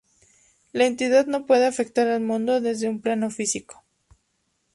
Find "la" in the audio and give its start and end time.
0.71-0.87